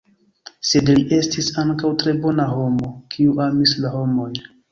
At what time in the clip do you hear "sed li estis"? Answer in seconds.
0.69-1.49